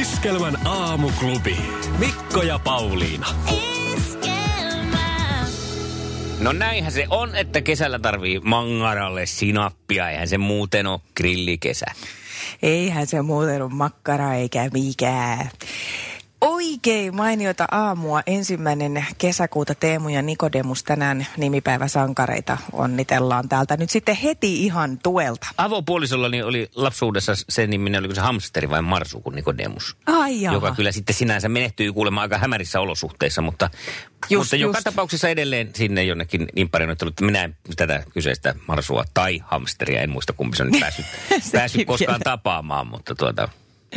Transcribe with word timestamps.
Iskelmän 0.00 0.66
aamuklubi. 0.66 1.56
Mikko 1.98 2.42
ja 2.42 2.58
Pauliina. 2.58 3.26
No 6.40 6.52
näinhän 6.52 6.92
se 6.92 7.06
on, 7.10 7.34
että 7.36 7.60
kesällä 7.60 7.98
tarvii 7.98 8.40
mangaralle 8.40 9.26
sinappia. 9.26 10.10
Eihän 10.10 10.28
se 10.28 10.38
muuten 10.38 10.86
ole 10.86 11.00
grillikesä. 11.16 11.86
Eihän 12.62 13.06
se 13.06 13.22
muuten 13.22 13.62
ole 13.62 13.70
makkara 13.72 14.34
eikä 14.34 14.70
mikään. 14.72 15.50
Oikein 16.40 17.16
mainiota 17.16 17.64
aamua. 17.70 18.20
Ensimmäinen 18.26 19.06
kesäkuuta 19.18 19.74
Teemu 19.74 20.08
ja 20.08 20.22
Nikodemus 20.22 20.82
tänään 20.84 21.26
nimipäiväsankareita 21.36 22.58
onnitellaan 22.72 23.48
täältä 23.48 23.76
nyt 23.76 23.90
sitten 23.90 24.14
heti 24.16 24.64
ihan 24.64 24.98
tuelta. 25.02 25.46
Avopuolisollani 25.56 26.42
oli 26.42 26.68
lapsuudessa 26.74 27.32
sen 27.48 27.70
niminen, 27.70 27.98
oliko 28.00 28.14
se 28.14 28.20
hamsteri 28.20 28.70
vai 28.70 28.82
marsu 28.82 29.20
kuin 29.20 29.36
Nikodemus. 29.36 29.96
Ai 30.06 30.42
jaha. 30.42 30.56
Joka 30.56 30.74
kyllä 30.74 30.92
sitten 30.92 31.14
sinänsä 31.16 31.48
menehtyi 31.48 31.92
kuulemma 31.92 32.20
aika 32.20 32.38
hämärissä 32.38 32.80
olosuhteissa, 32.80 33.42
mutta, 33.42 33.70
Just, 34.30 34.44
mutta 34.44 34.56
joka 34.56 34.78
just. 34.78 34.84
tapauksessa 34.84 35.28
edelleen 35.28 35.70
sinne 35.74 36.04
jonnekin 36.04 36.46
imparinnottelut. 36.56 37.20
Minä 37.20 37.44
en 37.44 37.56
tätä 37.76 38.02
kyseistä 38.14 38.54
marsua 38.68 39.04
tai 39.14 39.40
hamsteria, 39.44 40.00
en 40.00 40.10
muista 40.10 40.32
kumpi 40.32 40.56
se 40.56 40.62
on 40.62 40.70
nyt 40.70 40.80
päässyt, 40.86 41.06
päässyt 41.52 41.86
koskaan 41.86 42.12
vielä. 42.14 42.24
tapaamaan, 42.24 42.86
mutta 42.86 43.14
tuota, 43.14 43.48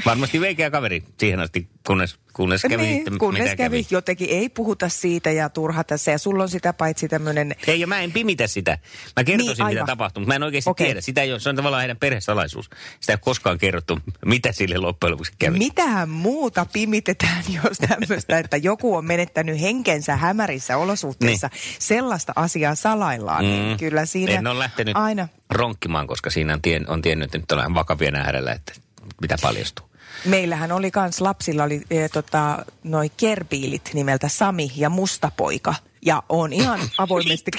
varmasti 0.05 0.41
veikeä 0.41 0.71
kaveri 0.71 1.03
siihen 1.19 1.39
asti, 1.39 1.67
kunnes, 1.87 2.15
kunnes 2.33 2.61
kävi 2.61 2.77
niin, 2.83 2.95
sitten 2.95 3.17
kunnes 3.17 3.43
mitä 3.43 3.55
kävi. 3.55 3.85
Jotenkin 3.89 4.29
ei 4.29 4.49
puhuta 4.49 4.89
siitä 4.89 5.31
ja 5.31 5.49
turha 5.49 5.83
tässä. 5.83 6.11
Ja 6.11 6.17
sulla 6.17 6.43
on 6.43 6.49
sitä 6.49 6.73
paitsi 6.73 7.07
tämmöinen... 7.07 7.55
Ei, 7.67 7.79
ja 7.79 7.87
mä 7.87 7.99
en 7.99 8.11
pimitä 8.11 8.47
sitä. 8.47 8.77
Mä 9.15 9.23
kertoisin, 9.23 9.37
Niin, 9.37 9.47
niin, 9.47 9.53
mitä 9.55 9.63
aivan. 9.65 9.85
tapahtuu, 9.87 10.21
mutta 10.21 10.27
mä 10.27 10.35
en 10.35 10.43
oikeasti 10.43 10.69
Okei. 10.69 10.87
tiedä. 10.87 11.01
Sitä 11.01 11.21
ei 11.21 11.31
ole, 11.31 11.39
se 11.39 11.49
on 11.49 11.55
tavallaan 11.55 11.81
heidän 11.81 11.97
perhesalaisuus. 11.97 12.65
Sitä 12.99 13.11
ei 13.11 13.13
ole 13.13 13.19
koskaan 13.23 13.57
kerrottu, 13.57 13.99
mitä 14.25 14.51
sille 14.51 14.77
loppujen 14.77 15.11
lopuksi 15.11 15.33
kävi. 15.39 15.57
Mitähän 15.57 16.09
muuta 16.09 16.65
pimitetään, 16.73 17.43
jos 17.63 17.77
tämmöistä, 17.77 18.39
että 18.39 18.57
joku 18.57 18.95
on 18.95 19.05
menettänyt 19.05 19.61
henkensä 19.61 20.15
hämärissä 20.15 20.77
olosuhteissa. 20.77 21.49
Sellaista 21.79 22.33
asiaa 22.35 22.75
salaillaan. 22.75 23.43
Niin 23.45 23.77
kyllä 23.77 24.05
siinä 24.05 24.31
Mm. 24.31 24.37
en 24.37 24.47
ole 24.47 24.59
lähtenyt 24.59 24.95
aina... 24.97 25.27
ronkkimaan, 25.49 26.07
koska 26.07 26.29
siinä 26.29 26.53
on, 26.53 26.61
tien, 26.61 26.89
on 26.89 27.01
tiennyt, 27.01 27.25
että 27.25 27.37
nyt 27.37 27.51
ollaan 27.51 27.73
vakavien 27.73 28.15
äärellä, 28.15 28.51
että 28.51 28.73
mitä 29.21 29.35
paljastuu. 29.41 29.89
Meillähän 30.25 30.71
oli 30.71 30.91
kans 30.91 31.21
lapsilla 31.21 31.63
oli 31.63 31.81
e, 31.89 32.09
tota, 32.09 32.65
noi 32.83 33.11
kerbiilit 33.17 33.89
nimeltä 33.93 34.27
Sami 34.27 34.71
ja 34.75 34.89
Mustapoika. 34.89 35.75
Ja 36.05 36.23
on 36.29 36.53
ihan 36.53 36.79
avoimesti 36.97 37.51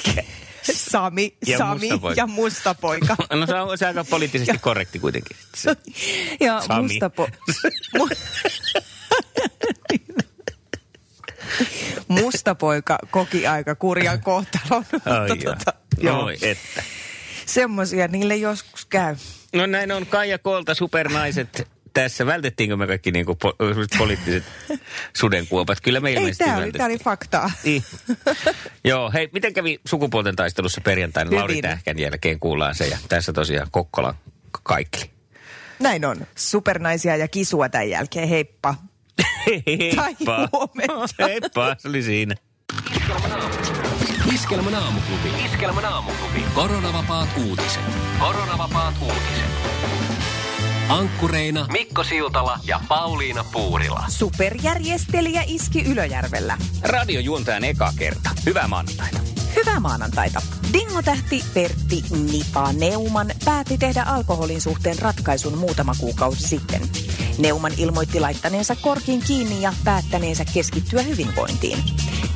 Sami, 0.72 1.36
Ja 1.46 1.58
Sami 1.58 1.80
Mustapoika. 1.80 2.20
ja 2.20 2.26
Mustapoika. 2.26 3.16
No 3.40 3.46
se 3.46 3.54
on, 3.54 3.78
se 3.78 3.86
aika 3.86 4.04
poliittisesti 4.04 4.58
korrekti 4.68 4.98
kuitenkin. 4.98 5.36
Se, 5.54 5.76
ja 6.40 6.60
Sami. 6.60 6.82
Mustapo... 6.82 7.28
Mu... 7.98 8.08
Mustapoika 12.08 12.98
koki 13.10 13.46
aika 13.46 13.74
kurjan 13.74 14.20
kohtalon. 14.20 14.84
ai 15.04 15.28
Mutta 15.28 15.44
joo. 15.44 15.54
tota, 15.54 15.72
joo. 15.98 16.24
Oi, 16.24 16.38
että. 16.42 16.82
Semmoisia 17.46 18.08
niille 18.08 18.36
joskus 18.36 18.84
käy. 18.84 19.16
No 19.54 19.66
näin 19.66 19.92
on 19.92 20.06
Kaija 20.06 20.38
Koolta, 20.38 20.74
supernaiset. 20.74 21.68
Tässä 21.92 22.26
vältettiinkö 22.26 22.76
me 22.76 22.86
kaikki 22.86 23.10
niinku 23.10 23.38
po- 23.44 23.98
poliittiset 23.98 24.44
sudenkuopat? 25.16 25.80
Kyllä 25.80 26.00
me 26.00 26.08
Ei, 26.08 26.14
ilmeisesti 26.14 26.44
tämä 26.44 26.56
oli, 26.56 26.72
tää 26.72 26.86
oli 26.86 26.98
faktaa. 26.98 27.50
Niin. 27.64 27.84
Joo, 28.84 29.10
hei, 29.12 29.28
miten 29.32 29.54
kävi 29.54 29.80
sukupuolten 29.84 30.36
taistelussa 30.36 30.80
perjantaina? 30.80 31.28
Hyvin. 31.28 31.38
Lauri 31.38 31.62
Tähkän 31.62 31.98
jälkeen 31.98 32.40
kuullaan 32.40 32.74
se 32.74 32.86
ja 32.86 32.98
tässä 33.08 33.32
tosiaan 33.32 33.68
Kokkola 33.70 34.14
kaikki. 34.62 35.10
Näin 35.78 36.04
on. 36.04 36.26
Supernaisia 36.34 37.16
ja 37.16 37.28
kisua 37.28 37.68
tämän 37.68 37.90
jälkeen. 37.90 38.28
Heippa. 38.34 38.74
Tai 39.96 40.16
huomenta. 40.52 41.24
Heippa, 41.28 41.76
se 41.78 41.88
oli 41.88 42.02
siinä. 42.02 42.34
Iskelmän 44.34 44.74
aamuklubi. 44.74 45.44
Iskelmän 45.44 45.84
aamuklubi. 45.84 46.44
Koronavapaat 46.54 47.28
uutiset. 47.48 47.82
Koronavapaat 48.18 48.94
uutiset. 49.02 49.50
Ankkureina 50.88 51.66
Mikko 51.72 52.04
Siltala 52.04 52.58
ja 52.66 52.80
Pauliina 52.88 53.44
Puurila. 53.52 54.04
Superjärjestelijä 54.08 55.42
iski 55.46 55.82
Ylöjärvellä. 55.82 56.58
Radiojuontajan 56.82 57.64
eka 57.64 57.92
kerta. 57.98 58.30
Hyvää 58.46 58.68
maanantaita. 58.68 59.18
Hyvää 59.56 59.80
maanantaita. 59.80 60.42
Dingotähti 60.72 61.44
Pertti 61.54 62.04
Nipa 62.32 62.72
Neuman 62.72 63.30
päätti 63.44 63.78
tehdä 63.78 64.02
alkoholin 64.02 64.60
suhteen 64.60 64.98
ratkaisun 64.98 65.58
muutama 65.58 65.94
kuukausi 65.98 66.48
sitten. 66.48 66.80
Neuman 67.38 67.72
ilmoitti 67.76 68.20
laittaneensa 68.20 68.76
korkin 68.76 69.20
kiinni 69.26 69.62
ja 69.62 69.72
päättäneensä 69.84 70.44
keskittyä 70.54 71.02
hyvinvointiin. 71.02 71.78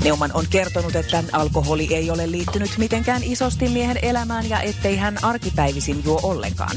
Neuman 0.05 0.31
on 0.35 0.45
kertonut, 0.51 0.97
että 0.97 1.25
alkoholi 1.33 1.95
ei 1.95 2.11
ole 2.11 2.31
liittynyt 2.31 2.71
mitenkään 2.79 3.23
isosti 3.25 3.69
miehen 3.69 3.99
elämään 4.03 4.49
ja 4.49 4.61
ettei 4.61 4.97
hän 4.97 5.25
arkipäivisin 5.25 6.05
juo 6.05 6.21
ollenkaan. 6.23 6.77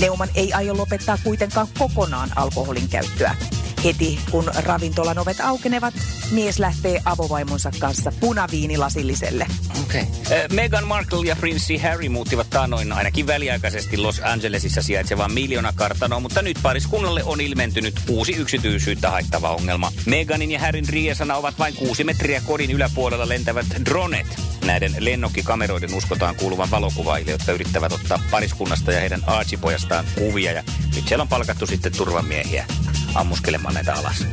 Neuman 0.00 0.28
ei 0.34 0.52
aio 0.52 0.76
lopettaa 0.76 1.18
kuitenkaan 1.24 1.66
kokonaan 1.78 2.30
alkoholin 2.36 2.88
käyttöä. 2.88 3.36
Heti 3.84 4.18
kun 4.30 4.50
ravintolan 4.64 5.18
ovet 5.18 5.40
aukenevat, 5.40 5.94
mies 6.30 6.58
lähtee 6.58 7.02
avovaimonsa 7.04 7.70
kanssa 7.78 8.12
punaviinilasilliselle. 8.20 9.46
Okei. 9.82 10.02
Okay. 10.02 10.38
Meghan 10.52 10.86
Markle 10.86 11.26
ja 11.26 11.36
prinssi 11.36 11.78
Harry 11.78 12.08
muuttivat 12.08 12.50
taanoin 12.50 12.92
ainakin 12.92 13.26
väliaikaisesti 13.26 13.96
Los 13.96 14.20
Angelesissa 14.24 14.82
sijaitsevaan 14.82 15.32
miljoonakartanoon, 15.32 16.22
mutta 16.22 16.42
nyt 16.42 16.58
pariskunnalle 16.62 17.24
on 17.24 17.40
ilmentynyt 17.40 17.94
uusi 18.08 18.32
yksityisyyttä 18.32 19.10
haittava 19.10 19.50
ongelma. 19.50 19.92
Meghanin 20.06 20.50
ja 20.50 20.60
Harryn 20.60 20.88
riesana 20.88 21.36
ovat 21.36 21.58
vain 21.58 21.74
kuusi 21.74 22.04
metriä 22.04 22.42
kodin 22.46 22.70
yläpuolella 22.70 23.28
lentävät 23.28 23.66
dronet. 23.84 24.26
Näiden 24.64 24.94
lennokkikameroiden 24.98 25.94
uskotaan 25.94 26.36
kuuluvan 26.36 26.70
valokuvaille, 26.70 27.30
jotka 27.30 27.52
yrittävät 27.52 27.92
ottaa 27.92 28.22
pariskunnasta 28.30 28.92
ja 28.92 29.00
heidän 29.00 29.22
Archie-pojastaan 29.26 30.04
kuvia. 30.18 30.52
Ja 30.52 30.62
nyt 30.96 31.08
siellä 31.08 31.22
on 31.22 31.28
palkattu 31.28 31.66
sitten 31.66 31.92
turvamiehiä 31.96 32.66
ammuskelemaan 33.14 33.74
näitä 33.74 33.94
alas. 33.94 34.24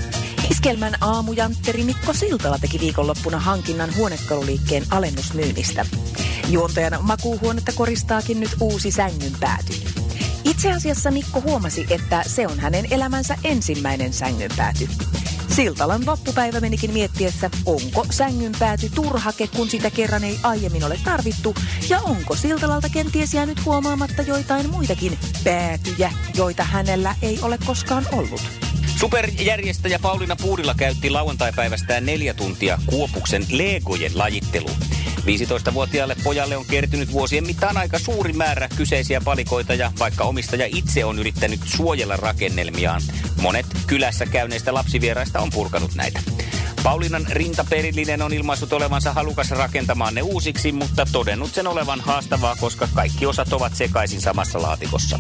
Iskelmän 0.51 0.95
aamujantteri 1.01 1.83
Mikko 1.83 2.13
Siltala 2.13 2.57
teki 2.59 2.79
viikonloppuna 2.79 3.39
hankinnan 3.39 3.95
huonekaluliikkeen 3.95 4.83
alennusmyynnistä. 4.91 5.85
Juontajan 6.50 6.97
makuuhuonetta 7.01 7.72
koristaakin 7.75 8.39
nyt 8.39 8.55
uusi 8.59 8.91
sängynpääty. 8.91 9.73
Itse 10.44 10.72
asiassa 10.72 11.11
Mikko 11.11 11.41
huomasi, 11.41 11.85
että 11.89 12.23
se 12.28 12.47
on 12.47 12.59
hänen 12.59 12.88
elämänsä 12.91 13.38
ensimmäinen 13.44 14.13
sängynpääty. 14.13 14.89
Siltalan 15.55 16.05
loppupäivä 16.05 16.59
menikin 16.59 16.94
miettiessä, 16.94 17.50
onko 17.66 18.05
sängynpääty 18.11 18.89
turhake, 18.89 19.47
kun 19.47 19.69
sitä 19.69 19.89
kerran 19.89 20.23
ei 20.23 20.39
aiemmin 20.44 20.84
ole 20.84 21.00
tarvittu, 21.03 21.55
ja 21.89 22.00
onko 22.00 22.35
Siltalalta 22.35 22.89
kenties 22.89 23.34
jäänyt 23.34 23.66
huomaamatta 23.66 24.22
joitain 24.22 24.69
muitakin 24.69 25.17
päätyjä, 25.44 26.11
joita 26.35 26.63
hänellä 26.63 27.16
ei 27.22 27.39
ole 27.41 27.57
koskaan 27.66 28.05
ollut. 28.11 28.41
Superjärjestäjä 29.05 29.99
Pauliina 29.99 30.35
Puurila 30.35 30.73
käytti 30.78 31.09
lauantaipäivästään 31.09 32.05
neljä 32.05 32.34
tuntia 32.34 32.78
Kuopuksen 32.85 33.46
Legojen 33.49 34.17
lajitteluun. 34.17 34.78
15-vuotiaalle 35.25 36.16
pojalle 36.23 36.57
on 36.57 36.66
kertynyt 36.66 37.11
vuosien 37.11 37.46
mittaan 37.46 37.78
aika 37.78 37.99
suuri 37.99 38.34
määrä 38.34 38.69
kyseisiä 38.78 39.22
palikoita 39.22 39.73
ja 39.73 39.91
vaikka 39.99 40.23
omistaja 40.23 40.66
itse 40.66 41.05
on 41.05 41.19
yrittänyt 41.19 41.59
suojella 41.66 42.17
rakennelmiaan, 42.17 43.02
monet 43.41 43.66
kylässä 43.87 44.25
käyneistä 44.25 44.73
lapsivieraista 44.73 45.40
on 45.40 45.49
purkanut 45.49 45.96
näitä. 45.96 46.19
Paulinan 46.85 47.26
rintaperillinen 47.29 48.22
on 48.22 48.34
ilmaissut 48.34 48.73
olevansa 48.73 49.14
halukas 49.14 49.52
rakentamaan 49.52 50.16
ne 50.16 50.22
uusiksi, 50.22 50.72
mutta 50.72 51.05
todennut 51.11 51.53
sen 51.53 51.67
olevan 51.67 52.02
haastavaa, 52.02 52.55
koska 52.59 52.87
kaikki 52.93 53.26
osat 53.26 53.53
ovat 53.53 53.76
sekaisin 53.76 54.22
samassa 54.22 54.61
laatikossa. 54.61 55.20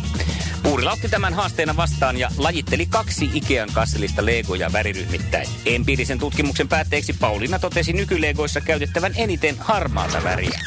Puurila 0.63 0.91
otti 0.91 1.09
tämän 1.09 1.33
haasteena 1.33 1.77
vastaan 1.77 2.17
ja 2.17 2.29
lajitteli 2.37 2.85
kaksi 2.85 3.29
Ikean 3.33 3.69
kasselista 3.73 4.25
legoja 4.25 4.73
väriryhmittäin. 4.73 5.47
Empiirisen 5.65 6.19
tutkimuksen 6.19 6.67
päätteeksi 6.67 7.13
Pauliina 7.13 7.59
totesi 7.59 7.93
nykylegoissa 7.93 8.61
käytettävän 8.61 9.13
eniten 9.15 9.55
harmaata 9.59 10.23
väriä. 10.23 10.59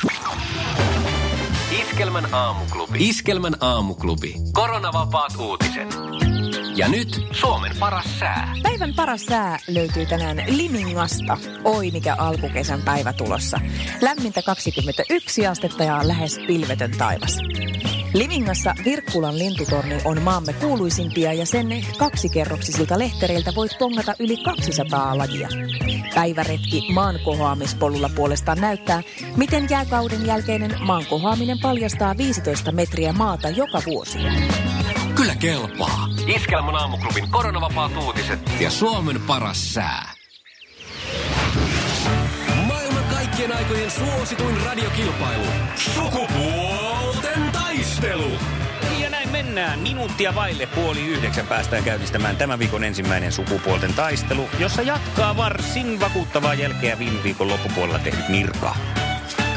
Iskelmän 1.80 2.34
aamuklubi. 2.34 3.08
Iskelmän 3.08 3.56
aamuklubi. 3.60 4.34
Koronavapaat 4.52 5.36
uutiset. 5.36 5.88
Ja 6.78 6.88
nyt 6.88 7.26
Suomen 7.32 7.72
paras 7.80 8.18
sää. 8.18 8.54
Päivän 8.62 8.94
paras 8.94 9.26
sää 9.26 9.58
löytyy 9.68 10.06
tänään 10.06 10.42
Limingasta. 10.48 11.38
Oi 11.64 11.90
mikä 11.90 12.14
alkukesän 12.14 12.82
päivä 12.82 13.12
tulossa. 13.12 13.60
Lämmintä 14.00 14.42
21 14.42 15.46
astetta 15.46 15.84
ja 15.84 16.08
lähes 16.08 16.38
pilvetön 16.46 16.90
taivas. 16.98 17.38
Limingassa 18.14 18.74
Virkkulan 18.84 19.38
lintutorni 19.38 19.98
on 20.04 20.22
maamme 20.22 20.52
kuuluisimpia 20.52 21.32
ja 21.32 21.46
sen 21.46 21.68
kaksikerroksisilta 21.98 22.98
lehtereiltä 22.98 23.52
voit 23.54 23.72
pongata 23.78 24.14
yli 24.18 24.36
200 24.36 25.18
lajia. 25.18 25.48
Päiväretki 26.14 26.92
maankohoamispolulla 26.92 28.10
puolestaan 28.14 28.60
näyttää, 28.60 29.02
miten 29.36 29.66
jääkauden 29.70 30.26
jälkeinen 30.26 30.74
maankohoaminen 30.80 31.58
paljastaa 31.62 32.16
15 32.16 32.72
metriä 32.72 33.12
maata 33.12 33.48
joka 33.48 33.82
vuosi. 33.86 34.18
Kyllä 35.18 35.36
kelpaa. 35.36 36.08
Iskelmän 36.26 36.74
aamuklubin 36.74 37.30
koronavapaat 37.30 37.96
uutiset 37.96 38.40
ja 38.60 38.70
Suomen 38.70 39.20
paras 39.20 39.74
sää. 39.74 40.12
Maailman 42.66 43.04
kaikkien 43.04 43.56
aikojen 43.56 43.90
suosituin 43.90 44.60
radiokilpailu. 44.64 45.44
Sukupuolten 45.94 47.52
taistelu. 47.52 48.30
Ja 48.98 49.10
näin 49.10 49.28
mennään. 49.28 49.78
Minuuttia 49.78 50.34
vaille 50.34 50.66
puoli 50.66 51.06
yhdeksän 51.06 51.46
päästään 51.46 51.84
käynnistämään 51.84 52.36
tämän 52.36 52.58
viikon 52.58 52.84
ensimmäinen 52.84 53.32
sukupuolten 53.32 53.94
taistelu, 53.94 54.48
jossa 54.58 54.82
jatkaa 54.82 55.36
varsin 55.36 56.00
vakuuttavaa 56.00 56.54
jälkeä 56.54 56.98
viime 56.98 57.22
viikon 57.22 57.48
loppupuolella 57.48 57.98
tehnyt 57.98 58.28
Mirka. 58.28 58.76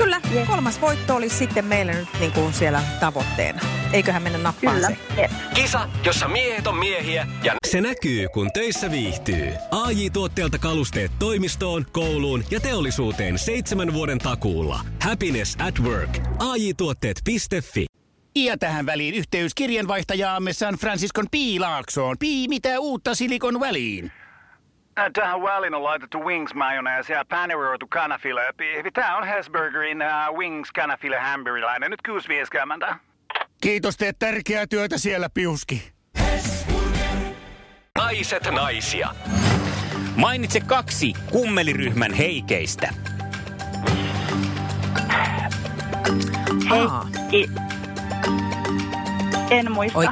Kyllä, 0.04 0.22
kolmas 0.48 0.82
voitto 0.82 1.16
olisi 1.16 1.36
sitten 1.36 1.66
meille 1.66 1.92
nyt 1.94 2.08
niin 2.20 2.32
kuin 2.32 2.54
siellä 2.54 2.82
tavoitteena. 3.00 3.60
Eiköhän 3.94 4.24
mennä 4.24 4.38
nappaan 4.38 4.76
Kyllä. 4.76 4.88
se. 4.88 5.22
Jep. 5.22 5.32
Kisa, 5.54 5.90
jossa 6.06 6.28
miehet 6.28 6.68
on 6.68 6.78
miehiä 6.78 7.28
ja... 7.44 7.54
Se 7.68 7.82
näkyy, 7.82 8.28
kun 8.34 8.52
töissä 8.54 8.92
viihtyy. 8.92 9.54
ai 9.72 10.10
tuotteelta 10.10 10.58
kalusteet 10.58 11.12
toimistoon, 11.20 11.86
kouluun 11.92 12.44
ja 12.52 12.60
teollisuuteen 12.60 13.40
seitsemän 13.40 13.94
vuoden 13.94 14.20
takuulla. 14.20 14.80
Happiness 15.02 15.58
at 15.60 15.80
work. 15.80 16.20
ai 16.40 16.74
tuotteetfi 16.78 17.86
Ja 18.36 18.58
tähän 18.58 18.86
väliin 18.86 19.16
yhteys 19.16 19.56
kirjanvaihtajaamme 19.56 20.54
San 20.54 20.76
Franciscon 20.76 21.26
Piilaaksoon. 21.32 22.16
Pii, 22.20 22.48
mitä 22.48 22.80
uutta 22.80 23.16
Silikon 23.16 23.60
väliin? 23.60 24.12
Äh, 25.00 25.06
Tähän 25.14 25.42
väliin 25.42 25.74
on 25.74 25.84
laitettu 25.84 26.20
wings 26.26 26.54
mayonnaise 26.54 27.14
ja 27.14 27.26
paneroitu 27.30 27.88
kanafila. 27.88 28.42
Tämä 28.94 29.18
on 29.18 29.28
Hesburgerin 29.28 30.00
uh, 30.02 30.38
wings 30.38 30.72
kanafila 30.72 31.20
hamburilainen. 31.20 31.92
Nyt 31.92 32.00
6.50. 32.90 32.96
Kiitos, 33.62 33.98
teet 33.98 34.20
tärkeää 34.20 34.68
työtä 34.68 34.98
siellä, 34.98 35.30
Piuski. 35.34 35.92
Naiset 37.98 38.44
naisia. 38.52 39.10
Mainitse 40.16 40.60
kaksi 40.60 41.14
kummeliryhmän 41.32 42.14
heikeistä. 42.14 42.90
Aa, 46.70 47.08
Heikki. 47.32 47.50
En 49.50 49.72
muista. 49.72 49.98
Oi. 50.00 50.06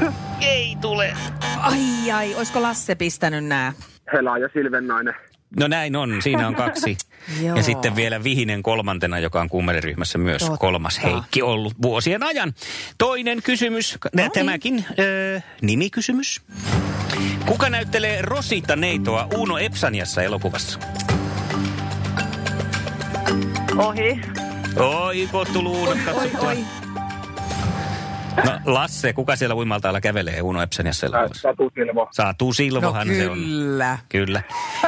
Ei 0.40 0.76
tule. 0.80 1.16
ai 1.60 2.10
ai, 2.12 2.34
olisiko 2.34 2.62
Lasse 2.62 2.94
pistänyt 2.94 3.44
nää? 3.44 3.72
Hela 4.12 4.38
ja 4.38 4.48
Silvennainen. 4.52 5.14
No 5.60 5.68
näin 5.68 5.96
on, 5.96 6.22
siinä 6.22 6.48
on 6.48 6.54
kaksi. 6.54 6.96
Joo. 7.44 7.56
ja 7.56 7.62
sitten 7.62 7.96
vielä 7.96 8.24
Vihinen 8.24 8.62
kolmantena, 8.62 9.18
joka 9.18 9.40
on 9.40 9.48
kummeliryhmässä 9.48 10.18
myös 10.18 10.42
Totta. 10.42 10.56
kolmas 10.56 11.02
Heikki 11.02 11.42
ollut 11.42 11.74
vuosien 11.82 12.22
ajan. 12.22 12.52
Toinen 12.98 13.42
kysymys, 13.42 13.98
niin. 14.16 14.30
tämäkin 14.30 14.84
öö, 14.98 15.40
nimikysymys. 15.62 16.42
Kuka 17.46 17.70
näyttelee 17.70 18.22
Rosita 18.22 18.76
Neitoa 18.76 19.28
Uno 19.36 19.58
Epsaniassa 19.58 20.22
elokuvassa? 20.22 20.78
Ohi. 23.76 24.20
Oi, 24.76 25.28
kun 25.30 25.46
tullut 25.52 25.76
uudot 25.76 25.98
katsottua. 26.04 26.48
oi. 26.48 26.58
No 28.36 28.52
Lasse, 28.64 29.12
kuka 29.12 29.36
siellä 29.36 29.54
uimaltaalla 29.54 30.00
kävelee 30.00 30.42
Uno 30.42 30.60
elokuvassa? 31.06 31.40
Satu 31.40 31.70
Silvo. 31.74 32.08
Saatu 32.12 32.46
No 32.46 32.52
Silvohan 32.52 33.08
se 33.08 33.28
on. 33.28 33.38
kyllä. 33.38 33.98
Kyllä. 34.08 34.42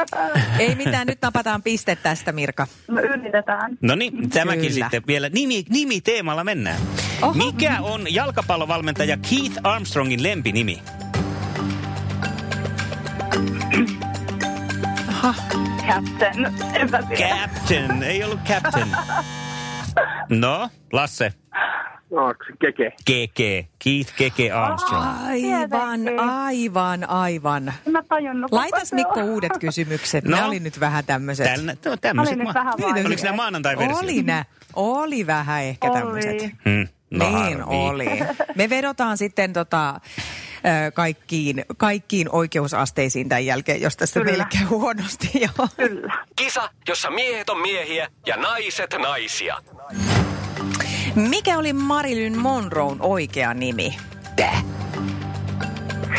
Ei 0.59 0.75
mitään, 0.75 1.07
nyt 1.07 1.21
napataan 1.21 1.61
piste 1.63 1.95
tästä, 1.95 2.31
Mirka. 2.31 2.67
No 2.87 3.01
yritetään. 3.01 3.77
No 3.81 3.95
niin, 3.95 4.29
tämäkin 4.29 4.61
Kyllä. 4.71 4.73
sitten 4.85 5.03
vielä 5.07 5.29
nimi, 5.29 5.63
nimi 5.69 6.01
teemalla 6.01 6.43
mennään. 6.43 6.79
Oho. 7.21 7.33
Mikä 7.33 7.77
on 7.81 8.13
jalkapallovalmentaja 8.13 9.17
Keith 9.17 9.59
Armstrongin 9.63 10.23
lempinimi? 10.23 10.81
Aha. 15.07 15.35
Captain. 15.87 16.47
Captain, 17.17 18.03
ei 18.03 18.23
ollut 18.23 18.39
captain. 18.47 18.87
No, 20.29 20.69
Lasse, 20.93 21.33
Keke? 22.59 22.93
Keke, 23.05 23.67
Keith 23.83 24.15
Keke 24.17 24.51
Armstrong. 24.51 25.05
Aivan, 25.27 26.01
aivan, 26.19 27.09
aivan. 27.09 27.73
Mä 27.91 28.03
tajunnut. 28.09 28.51
Laitas 28.51 28.93
Mikko 28.93 29.21
uudet 29.21 29.51
kysymykset. 29.59 30.25
No. 30.25 30.37
Ne 30.37 30.43
oli 30.43 30.59
nyt 30.59 30.79
vähän 30.79 31.05
tämmöiset. 31.05 31.45
Tällä, 31.45 31.75
no, 31.85 31.97
tämmöiset 31.97 32.35
Oli 32.35 32.45
nyt 32.45 32.53
vähän 32.53 32.73
Niin, 32.77 33.05
Oliko 33.05 33.23
nämä 33.23 33.35
maanantai-versiot? 33.35 34.03
Oli 34.03 34.23
nä. 34.23 34.45
Oli 34.75 35.27
vähän 35.27 35.63
ehkä 35.63 35.89
tämmöiset. 35.91 36.41
Hmm, 36.41 36.87
no 37.11 37.25
niin 37.25 37.37
harmi. 37.37 37.63
oli. 37.67 38.19
Me 38.55 38.69
vedotaan 38.69 39.17
sitten 39.17 39.53
tota, 39.53 39.99
kaikkiin, 40.93 41.65
kaikkiin 41.77 42.29
oikeusasteisiin 42.31 43.29
tämän 43.29 43.45
jälkeen, 43.45 43.81
jos 43.81 43.97
tässä 43.97 44.19
Kyllä. 44.19 44.31
meille 44.31 44.45
käy 44.57 44.67
huonosti. 44.67 45.29
Joo. 45.33 45.67
Kyllä. 45.77 46.25
Kisa, 46.35 46.69
jossa 46.87 47.11
miehet 47.11 47.49
on 47.49 47.61
miehiä 47.61 48.07
ja 48.25 48.37
naiset 48.37 48.95
naisia. 49.01 49.57
Mikä 51.15 51.57
oli 51.57 51.73
Marilyn 51.73 52.37
Monroon 52.37 52.97
oikea 52.99 53.53
nimi? 53.53 53.97
Tää. 54.35 54.61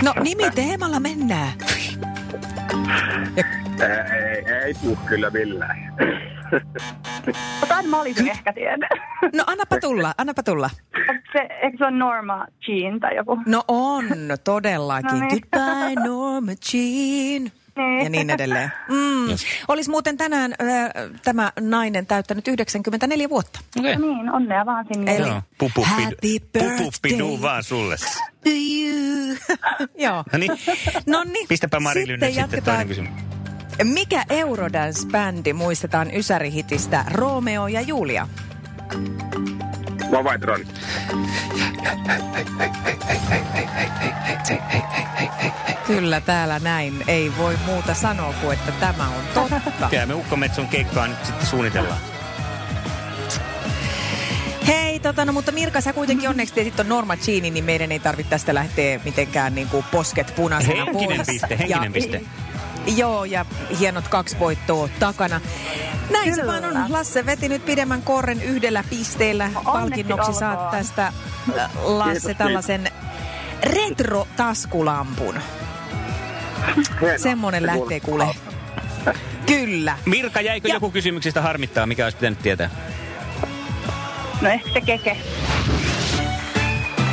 No 0.03 0.15
nimi 0.23 0.51
teemalla 0.55 1.01
mennään. 1.01 1.53
Ei, 3.81 4.55
ei 4.65 4.75
tuu 4.75 4.99
kyllä 5.07 5.31
millään. 5.31 5.95
Jotain 7.61 7.89
mä 7.89 8.01
olisin 8.01 8.29
ehkä 8.29 8.53
tiedä. 8.53 8.89
No 9.35 9.45
annapa 9.47 9.81
tulla, 9.81 10.15
annapa 10.19 10.43
tulla. 10.43 10.71
Se, 11.33 11.39
eikö 11.63 11.77
se 11.79 11.85
ole 11.85 11.91
Norma 11.91 12.47
Jean 12.69 13.01
tai 13.01 13.17
joku? 13.17 13.39
No 13.47 13.65
on, 13.69 14.05
todellakin. 14.45 15.11
No 15.11 15.27
niin. 15.27 15.29
Goodbye 15.31 16.05
Norma 16.05 16.53
Jean. 16.73 17.51
Niin. 17.77 18.05
Ja 18.05 18.11
niin 18.11 18.31
edelleen. 18.31 18.73
Mm. 18.89 19.27
Olisi 19.69 19.91
muuten 19.91 20.17
tänään 20.17 20.53
äh, 20.53 20.91
tämä 21.25 21.53
nainen 21.61 22.07
täyttänyt 22.07 22.49
94 22.49 23.29
vuotta. 23.29 23.61
Okei. 23.79 23.97
No 23.97 24.07
niin, 24.07 24.31
onnea 24.33 24.67
vaan 24.67 24.87
sinne. 24.93 25.17
Eli 25.17 25.29
Joo, 25.29 25.43
pupuppi, 25.59 25.91
Happy 26.03 26.39
birthday. 26.53 27.41
vaan 27.43 27.63
sulle. 27.65 27.97
to 28.45 28.51
you. 28.51 29.37
Joo. 30.07 30.25
No 30.33 30.39
niin, 30.39 30.53
No 31.07 31.25
niin. 31.25 31.49
pistäpä 31.49 31.81
Marilyn 31.81 32.21
nyt 32.21 32.35
sitten 32.35 32.63
toinen 32.63 32.89
kysymys. 32.89 33.11
Mikä 33.85 34.25
Eurodance-bändi 34.31 35.53
muistetaan 35.53 36.15
Ysärihitistä 36.15 37.05
Romeo 37.11 37.67
ja 37.67 37.81
Julia? 37.81 38.29
Vavaitron. 40.11 40.61
Kyllä 45.87 46.21
täällä 46.21 46.59
näin. 46.59 47.05
Ei 47.07 47.33
voi 47.39 47.59
muuta 47.67 47.95
sanoa 47.95 48.35
kuin, 48.41 48.59
että 48.59 48.73
tämä 48.73 49.09
on 49.09 49.25
totta. 49.35 49.89
Kyllä 49.91 50.07
me 50.07 50.15
Ukkometson 50.15 50.69
keikkaa 50.69 51.07
nyt 51.07 51.25
sitten 51.25 51.47
suunnitellaan. 51.47 51.99
Hei, 54.67 55.01
tota, 55.01 55.25
no, 55.25 55.33
mutta 55.33 55.53
Mirka, 55.53 55.81
sä 55.81 55.93
kuitenkin 55.93 56.29
onneksi 56.29 56.55
tiesit 56.55 56.81
on 56.81 56.89
Norma 56.89 57.15
Jeanin, 57.27 57.55
niin 57.55 57.65
meidän 57.65 57.93
ei 57.93 57.99
tarvitse 57.99 58.31
tästä 58.31 58.55
lähteä 58.55 59.01
mitenkään 59.05 59.55
niin 59.55 59.69
kuin 59.69 59.85
posket 59.91 60.35
punaisena 60.37 60.85
Henkinen 60.85 61.17
pois. 61.17 61.27
piste, 61.27 61.59
henkinen 61.59 61.85
ja, 61.85 61.91
piste. 61.91 62.21
Joo, 62.87 63.25
ja 63.25 63.47
hienot 63.79 64.09
kaksi 64.09 64.39
voittoa 64.39 64.89
takana. 64.99 65.41
Näin 66.11 66.35
se 66.35 66.41
Kyllä. 66.41 66.61
vaan 66.63 66.77
on. 66.77 66.93
Lasse 66.93 67.27
veti 67.27 67.49
nyt 67.49 67.65
pidemmän 67.65 68.03
korren 68.03 68.43
yhdellä 68.43 68.85
pisteellä. 68.91 69.51
Palkinnoksi 69.65 70.33
saat 70.33 70.71
tästä, 70.71 71.07
äh, 71.07 71.71
Lasse, 71.85 72.21
Kiitos, 72.21 72.37
tällaisen 72.37 72.91
retro-taskulampun. 73.63 75.41
Hienoa. 77.01 77.19
Semmonen 77.19 77.63
Se 77.63 77.67
lähtee 77.67 78.01
kuule. 78.01 78.27
Kyllä. 79.47 79.99
Mirka, 80.07 80.41
jäikö 80.41 80.69
Ja- 80.69 80.75
joku 80.75 80.91
kysymyksistä 80.91 81.43
harmittaa, 81.43 81.87
mikä 81.87 82.05
olisi 82.05 82.17
pitänyt 82.17 82.39
tietää? 82.43 82.71
No 84.41 84.49
ehkä 84.49 84.71
se 84.73 84.81
keke. 84.81 85.17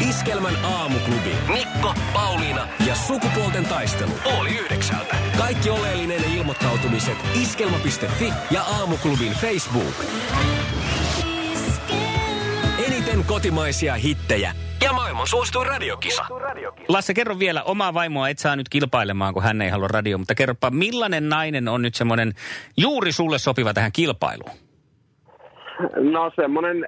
Iskelmän 0.10 0.66
aamuklubi. 0.66 1.36
Mikko, 1.54 1.94
Pauliina 2.14 2.68
ja 2.88 2.96
sukupuolten 2.96 3.66
taistelu. 3.66 4.12
Oli 4.40 4.50
yhdeksältä. 4.60 5.16
Kaikki 5.38 5.70
oleellinen 5.70 6.24
ilmoittautumiset 6.36 7.18
iskelma.fi 7.42 8.34
ja 8.52 8.62
aamuklubin 8.64 9.34
Facebook. 9.34 10.06
Eniten 13.14 13.28
kotimaisia 13.28 13.94
hittejä 13.94 14.54
ja 14.84 14.94
maailman 14.94 15.28
suosituin 15.28 15.68
radiokisa. 15.68 16.26
Lasse, 16.88 17.14
kerro 17.14 17.40
vielä, 17.40 17.64
omaa 17.64 17.94
vaimoa 17.94 18.30
et 18.30 18.40
saa 18.40 18.56
nyt 18.56 18.70
kilpailemaan, 18.70 19.34
kun 19.34 19.44
hän 19.44 19.62
ei 19.62 19.70
halua 19.70 19.88
radio, 19.88 20.18
mutta 20.18 20.36
kerropa, 20.36 20.70
millainen 20.70 21.30
nainen 21.30 21.68
on 21.68 21.82
nyt 21.82 21.96
semmoinen 21.96 22.34
juuri 22.78 23.12
sulle 23.12 23.40
sopiva 23.40 23.74
tähän 23.74 23.92
kilpailuun? 23.92 24.52
No 26.12 26.32
semmonen 26.36 26.86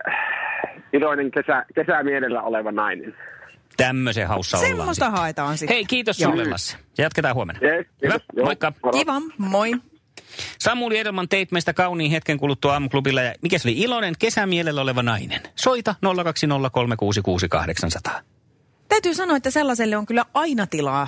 iloinen 0.93 1.31
kesä, 1.31 1.65
kesämielellä 1.75 2.41
oleva 2.41 2.71
nainen. 2.71 3.15
Tämmöisen 3.77 4.27
haussa 4.27 4.57
ollaan. 4.57 4.77
Semmoista 4.77 5.09
haetaan 5.09 5.57
sitten. 5.57 5.75
Hei, 5.75 5.85
kiitos 5.85 6.19
Joo. 6.19 6.31
sulle 6.31 6.49
Lasse. 6.49 6.77
Ja 6.97 7.03
jatketaan 7.03 7.35
huomenna. 7.35 7.67
Jees, 7.67 7.87
Hyvä. 8.03 8.19
Joo, 8.35 8.45
moikka. 8.45 8.73
Kiva, 8.91 9.21
moi. 9.37 9.71
Samuli 10.65 10.97
Edelman 10.97 11.29
teit 11.29 11.51
meistä 11.51 11.73
kauniin 11.73 12.11
hetken 12.11 12.37
kuluttua 12.37 12.73
aamuklubilla. 12.73 13.21
Ja 13.21 13.33
mikä 13.41 13.57
se 13.57 13.67
oli 13.67 13.77
iloinen 13.77 14.13
kesämielellä 14.19 14.81
oleva 14.81 15.03
nainen? 15.03 15.41
Soita 15.55 15.95
020366800. 18.09 18.11
Täytyy 18.87 19.13
sanoa, 19.13 19.37
että 19.37 19.51
sellaiselle 19.51 19.97
on 19.97 20.05
kyllä 20.05 20.25
aina 20.33 20.67
tilaa. 20.67 21.07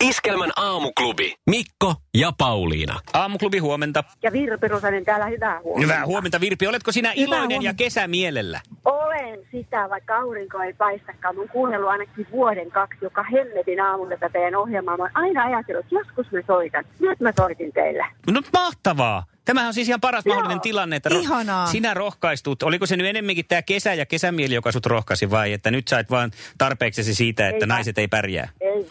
Iskelmän 0.00 0.50
aamuklubi. 0.56 1.34
Mikko 1.50 1.94
ja 2.14 2.32
Pauliina. 2.38 3.00
Aamuklubi 3.12 3.58
huomenta. 3.58 4.04
Ja 4.22 4.32
Virpi 4.32 4.68
Rusanen 4.68 5.04
täällä 5.04 5.26
hyvää 5.26 5.60
huomenta. 5.60 5.82
Hyvää 5.92 6.06
huomenta 6.06 6.40
Virpi. 6.40 6.66
Oletko 6.66 6.92
sinä 6.92 7.08
Hyvää 7.10 7.24
iloinen 7.24 7.50
ja 7.50 7.58
huomenta. 7.60 7.84
kesämielellä? 7.84 8.60
Olen 8.84 9.38
sitä, 9.50 9.86
vaikka 9.90 10.16
aurinko 10.16 10.58
ei 10.62 10.72
paistakaan. 10.72 11.34
Mun 11.36 11.48
kuunnellut 11.48 11.90
ainakin 11.90 12.26
vuoden 12.32 12.70
kaksi, 12.70 12.98
joka 13.02 13.22
hemmetin 13.22 13.80
aamulla 13.80 14.10
tätä 14.10 14.28
teidän 14.28 14.54
ohjelmaa. 14.56 14.96
Mä 14.96 15.02
oon 15.02 15.10
aina 15.14 15.42
ajatellut, 15.44 15.84
että 15.84 15.94
joskus 15.94 16.32
mä 16.32 16.38
soitan. 16.46 16.84
Nyt 17.00 17.20
mä 17.20 17.32
soitin 17.38 17.72
teille. 17.72 18.04
No 18.30 18.42
mahtavaa. 18.52 19.24
Tämähän 19.44 19.68
on 19.68 19.74
siis 19.74 19.88
ihan 19.88 20.00
paras 20.00 20.26
Joo. 20.26 20.34
mahdollinen 20.34 20.60
tilanne, 20.60 20.96
että 20.96 21.08
ro- 21.08 21.18
Ihanaa. 21.20 21.66
sinä 21.66 21.94
rohkaistut. 21.94 22.62
Oliko 22.62 22.86
se 22.86 22.96
nyt 22.96 23.06
enemmänkin 23.06 23.44
tämä 23.48 23.62
kesä 23.62 23.94
ja 23.94 24.06
kesämieli, 24.06 24.54
joka 24.54 24.72
sut 24.72 24.86
rohkaisi 24.86 25.30
vai 25.30 25.52
että 25.52 25.70
nyt 25.70 25.88
sait 25.88 26.10
vaan 26.10 26.30
tarpeeksesi 26.58 27.14
siitä, 27.14 27.48
että 27.48 27.64
Ei 27.64 27.68
naiset 27.68 27.98
ei 27.98 28.08
pärjää? 28.08 28.48
Ei. 28.60 28.86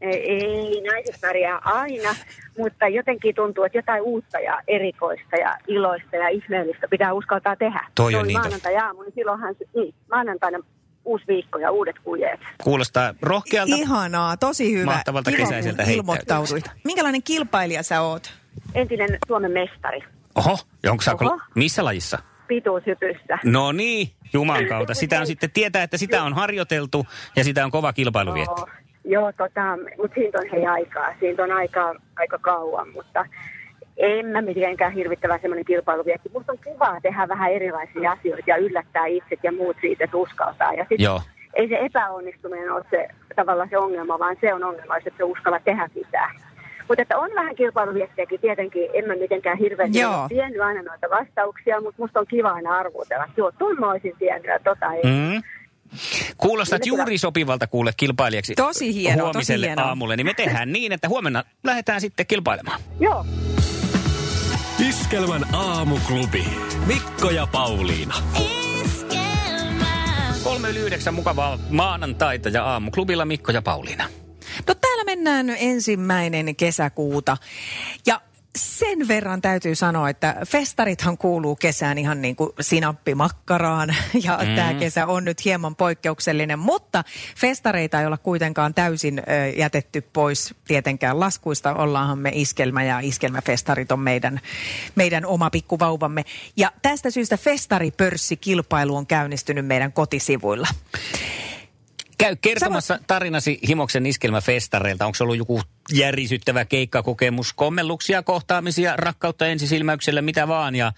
Ei, 0.00 0.30
ei, 0.30 0.80
naiset 0.80 1.20
pärjää 1.20 1.58
aina, 1.64 2.14
mutta 2.58 2.88
jotenkin 2.88 3.34
tuntuu, 3.34 3.64
että 3.64 3.78
jotain 3.78 4.02
uutta 4.02 4.38
ja 4.38 4.60
erikoista 4.68 5.36
ja 5.36 5.58
iloista 5.66 6.16
ja 6.16 6.28
ihmeellistä 6.28 6.88
pitää 6.88 7.12
uskaltaa 7.12 7.56
tehdä. 7.56 7.84
Toi 7.94 8.14
on 8.14 8.26
niin 8.26 8.38
maanantai-aamu, 8.38 9.02
niin 9.02 9.14
silloinhan 9.14 9.54
niin, 9.74 9.94
maanantaina 10.10 10.58
uusi 11.04 11.24
viikko 11.28 11.58
ja 11.58 11.70
uudet 11.70 11.96
kujeet. 12.04 12.40
Kuulostaa 12.64 13.14
rohkealta. 13.22 13.76
Ihanaa, 13.76 14.36
tosi 14.36 14.72
hyvä. 14.72 14.84
Mahtavalta 14.84 15.30
kun 15.30 15.38
kesäiseltä 15.38 15.82
ilmoittauduit. 15.82 16.64
Minkälainen 16.84 17.22
kilpailija 17.22 17.82
sä 17.82 18.00
oot? 18.00 18.32
Entinen 18.74 19.18
Suomen 19.28 19.52
mestari 19.52 20.00
Oho, 20.34 20.58
onko 20.90 21.02
sä, 21.02 21.14
Oho. 21.20 21.40
missä 21.54 21.84
lajissa? 21.84 22.18
pituushypyssä. 22.48 23.38
No 23.44 23.72
niin, 23.72 24.10
Juman 24.32 24.66
kautta. 24.66 24.94
Sitä 24.94 25.20
on 25.20 25.26
sitten 25.26 25.50
tietää, 25.50 25.82
että 25.82 25.96
sitä 25.96 26.22
on 26.22 26.34
harjoiteltu 26.34 27.06
ja 27.36 27.44
sitä 27.44 27.64
on 27.64 27.70
kova 27.70 27.92
kilpailu 27.92 28.34
vietti. 28.34 28.62
Joo, 29.08 29.32
tota, 29.32 29.78
mutta 29.98 30.14
siitä 30.14 30.38
on 30.38 30.48
hei 30.52 30.66
aikaa. 30.66 31.14
Siitä 31.20 31.42
on 31.42 31.52
aikaa 31.52 31.94
aika 32.16 32.38
kauan, 32.38 32.88
mutta 32.88 33.24
en 33.96 34.26
mä 34.26 34.42
mitenkään 34.42 34.92
hirvittävän 34.92 35.40
semmoinen 35.40 35.64
kilpailu 35.64 36.04
vietti. 36.04 36.30
Musta 36.34 36.52
on 36.52 36.58
kiva 36.58 37.00
tehdä 37.02 37.28
vähän 37.28 37.52
erilaisia 37.52 38.12
asioita 38.12 38.44
ja 38.46 38.56
yllättää 38.56 39.06
itset 39.06 39.38
ja 39.42 39.52
muut 39.52 39.76
siitä, 39.80 40.04
että 40.04 40.16
uskaltaa. 40.16 40.72
Ja 40.72 40.86
sit 40.88 41.00
Joo. 41.00 41.20
ei 41.54 41.68
se 41.68 41.78
epäonnistuminen 41.80 42.72
ole 42.72 42.84
se, 42.90 43.08
tavallaan 43.36 43.68
se 43.68 43.78
ongelma, 43.78 44.18
vaan 44.18 44.36
se 44.40 44.54
on 44.54 44.64
ongelma, 44.64 44.96
että 44.96 45.10
se 45.16 45.24
uskalla 45.24 45.60
tehdä 45.64 45.88
mitään. 45.94 46.34
Mutta 46.88 47.02
että 47.02 47.18
on 47.18 47.30
vähän 47.34 47.56
kilpailuviestejäkin 47.56 48.40
tietenkin, 48.40 48.90
en 48.92 49.06
mä 49.06 49.14
mitenkään 49.14 49.58
hirveän 49.58 49.94
Joo. 49.94 50.28
tiennyt 50.28 50.60
aina 50.60 50.82
noita 50.82 51.10
vastauksia, 51.10 51.80
mutta 51.80 52.02
musta 52.02 52.20
on 52.20 52.26
kiva 52.26 52.50
aina 52.50 52.76
arvutella. 52.76 53.24
että 53.24 53.40
Joo, 53.40 53.52
tuon 53.58 53.76
mä 53.80 53.90
olisin 53.90 54.14
tiennyt 54.18 54.46
ja 54.46 54.58
tota 54.64 54.92
ei. 54.92 55.02
Mm. 55.02 55.42
Kuulostat 56.36 56.82
Kyllä. 56.82 56.96
juuri 56.96 57.18
sopivalta 57.18 57.66
kuule 57.66 57.92
kilpailijaksi 57.96 58.54
Tosi 58.54 58.94
hienoa, 58.94 59.16
tosi 59.16 59.32
huomiselle 59.32 59.66
hienoa. 59.66 59.84
aamulle. 59.84 60.16
Niin 60.16 60.26
me 60.26 60.34
tehdään 60.34 60.72
niin, 60.72 60.92
että 60.92 61.08
huomenna 61.08 61.44
lähdetään 61.64 62.00
sitten 62.00 62.26
kilpailemaan. 62.26 62.80
Joo. 63.00 63.26
Iskelmän 64.88 65.54
aamuklubi. 65.54 66.44
Mikko 66.86 67.30
ja 67.30 67.46
Pauliina. 67.46 68.14
Kolme 70.44 70.70
yli 70.70 70.78
yhdeksän 70.78 71.14
mukavaa 71.14 71.58
maanantaita 71.70 72.48
ja 72.48 72.64
aamuklubilla 72.64 73.24
Mikko 73.24 73.52
ja 73.52 73.62
Pauliina. 73.62 74.08
No 74.66 74.74
täällä 74.74 75.04
mennään 75.04 75.50
ensimmäinen 75.58 76.56
kesäkuuta. 76.56 77.36
Ja 78.06 78.20
sen 78.58 79.08
verran 79.08 79.42
täytyy 79.42 79.74
sanoa, 79.74 80.08
että 80.08 80.36
festarithan 80.46 81.18
kuuluu 81.18 81.56
kesään 81.56 81.98
ihan 81.98 82.22
niin 82.22 82.36
kuin 82.36 82.50
sinappimakkaraan. 82.60 83.94
Ja 84.22 84.38
mm. 84.42 84.54
tämä 84.56 84.74
kesä 84.74 85.06
on 85.06 85.24
nyt 85.24 85.44
hieman 85.44 85.76
poikkeuksellinen, 85.76 86.58
mutta 86.58 87.04
festareita 87.36 88.00
ei 88.00 88.06
olla 88.06 88.16
kuitenkaan 88.16 88.74
täysin 88.74 89.18
ö, 89.18 89.22
jätetty 89.56 90.00
pois 90.00 90.54
tietenkään 90.66 91.20
laskuista. 91.20 91.74
Ollaanhan 91.74 92.18
me 92.18 92.30
iskelmä 92.34 92.84
ja 92.84 93.00
iskelmäfestarit 93.00 93.92
on 93.92 94.00
meidän, 94.00 94.40
meidän 94.94 95.26
oma 95.26 95.50
pikkuvauvamme. 95.50 96.24
Ja 96.56 96.72
tästä 96.82 97.10
syystä 97.10 97.36
festaripörssikilpailu 97.36 98.96
on 98.96 99.06
käynnistynyt 99.06 99.66
meidän 99.66 99.92
kotisivuilla. 99.92 100.68
Käy 102.18 102.36
kertomassa 102.40 102.98
tarinasi 103.06 103.58
Himoksen 103.68 104.06
iskelmäfestareilta. 104.06 105.06
Onko 105.06 105.14
se 105.14 105.22
ollut 105.22 105.36
joku 105.36 105.60
järisyttävä 105.92 106.64
keikkakokemus, 106.64 107.52
kommelluksia, 107.52 108.22
kohtaamisia, 108.22 108.96
rakkautta 108.96 109.46
ensisilmäyksellä, 109.46 110.22
mitä 110.22 110.48
vaan. 110.48 110.74
Ja 110.74 110.92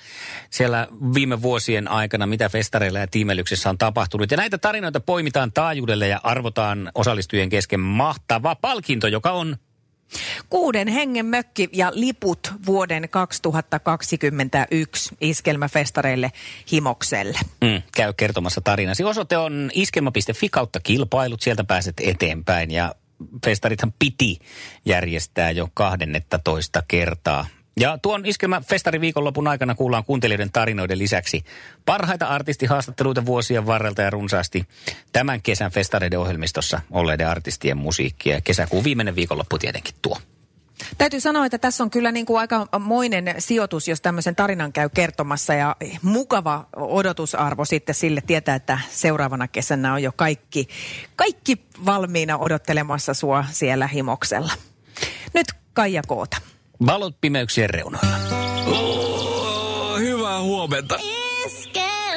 siellä 0.50 0.88
viime 1.14 1.42
vuosien 1.42 1.88
aikana, 1.88 2.26
mitä 2.26 2.48
festareilla 2.48 2.98
ja 2.98 3.06
tiimelyksessä 3.06 3.70
on 3.70 3.78
tapahtunut. 3.78 4.30
Ja 4.30 4.36
näitä 4.36 4.58
tarinoita 4.58 5.00
poimitaan 5.00 5.52
taajuudelle 5.52 6.08
ja 6.08 6.20
arvotaan 6.22 6.90
osallistujien 6.94 7.48
kesken 7.48 7.80
mahtava 7.80 8.54
palkinto, 8.54 9.06
joka 9.06 9.30
on 9.30 9.56
Kuuden 10.50 10.88
hengen 10.88 11.26
mökki 11.26 11.68
ja 11.72 11.92
liput 11.94 12.52
vuoden 12.66 13.08
2021 13.08 15.16
iskelmäfestareille 15.20 16.32
Himokselle. 16.72 17.38
Mm, 17.60 17.82
käy 17.96 18.12
kertomassa 18.12 18.60
tarinasi. 18.60 19.04
Osoite 19.04 19.36
on 19.36 19.70
iskelma.fi 19.74 20.48
kautta 20.48 20.80
kilpailut. 20.80 21.40
Sieltä 21.40 21.64
pääset 21.64 21.94
eteenpäin 22.00 22.70
ja 22.70 22.94
festarithan 23.46 23.92
piti 23.98 24.38
järjestää 24.84 25.50
jo 25.50 25.68
12 25.74 26.82
kertaa. 26.88 27.46
Ja 27.80 27.98
tuon 28.02 28.26
iskelmä 28.26 28.60
festari 28.60 29.00
viikonlopun 29.00 29.48
aikana 29.48 29.74
kuullaan 29.74 30.04
kuuntelijoiden 30.04 30.52
tarinoiden 30.52 30.98
lisäksi 30.98 31.44
parhaita 31.86 32.26
artistihaastatteluita 32.26 33.26
vuosien 33.26 33.66
varrelta 33.66 34.02
ja 34.02 34.10
runsaasti 34.10 34.64
tämän 35.12 35.42
kesän 35.42 35.70
festareiden 35.70 36.18
ohjelmistossa 36.18 36.80
olleiden 36.90 37.28
artistien 37.28 37.76
musiikkia. 37.76 38.40
Kesäkuun 38.40 38.84
viimeinen 38.84 39.16
viikonloppu 39.16 39.58
tietenkin 39.58 39.94
tuo. 40.02 40.16
Täytyy 40.98 41.20
sanoa, 41.20 41.46
että 41.46 41.58
tässä 41.58 41.84
on 41.84 41.90
kyllä 41.90 42.12
niin 42.12 42.26
kuin 42.26 42.40
aika 42.40 42.66
moinen 42.78 43.34
sijoitus, 43.38 43.88
jos 43.88 44.00
tämmöisen 44.00 44.36
tarinan 44.36 44.72
käy 44.72 44.88
kertomassa 44.88 45.54
ja 45.54 45.76
mukava 46.02 46.66
odotusarvo 46.76 47.64
sitten 47.64 47.94
sille 47.94 48.20
tietää, 48.26 48.54
että 48.54 48.78
seuraavana 48.90 49.48
kesänä 49.48 49.92
on 49.92 50.02
jo 50.02 50.12
kaikki, 50.16 50.68
kaikki 51.16 51.66
valmiina 51.84 52.38
odottelemassa 52.38 53.14
sua 53.14 53.44
siellä 53.50 53.86
himoksella. 53.86 54.52
Nyt 55.34 55.46
Kaija 55.72 56.02
Koota. 56.06 56.36
Valot 56.86 57.16
pimeyksien 57.20 57.70
reunoilla. 57.70 58.16
Oh, 58.66 59.98
hyvää 59.98 60.42
huomenta. 60.42 60.98